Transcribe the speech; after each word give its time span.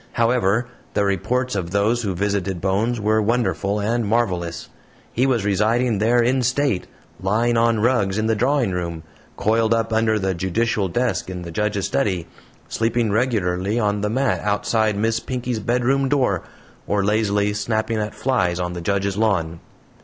However, 0.13 0.67
the 0.95 1.05
reports 1.05 1.53
of 1.55 1.69
those 1.69 2.01
who 2.01 2.15
visited 2.15 2.59
Bones 2.59 2.99
were 2.99 3.21
wonderful 3.21 3.79
and 3.79 4.03
marvelous. 4.03 4.67
He 5.13 5.27
was 5.27 5.45
residing 5.45 5.99
there 5.99 6.23
in 6.23 6.41
state, 6.41 6.87
lying 7.21 7.55
on 7.55 7.81
rugs 7.81 8.17
in 8.17 8.25
the 8.25 8.33
drawing 8.33 8.71
room, 8.71 9.03
coiled 9.37 9.75
up 9.75 9.93
under 9.93 10.17
the 10.17 10.33
judicial 10.33 10.87
desk 10.87 11.29
in 11.29 11.43
the 11.43 11.51
judge's 11.51 11.85
study, 11.85 12.25
sleeping 12.67 13.11
regularly 13.11 13.79
on 13.79 14.01
the 14.01 14.09
mat 14.09 14.39
outside 14.39 14.97
Miss 14.97 15.19
Pinkey's 15.19 15.59
bedroom 15.59 16.09
door, 16.09 16.41
or 16.87 17.05
lazily 17.05 17.53
snapping 17.53 17.99
at 17.99 18.15
flies 18.15 18.59
on 18.59 18.73
the 18.73 18.81
judge's 18.81 19.17
lawn. 19.17 19.59